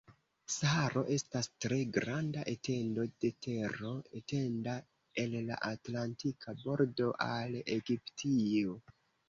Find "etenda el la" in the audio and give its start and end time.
4.21-5.61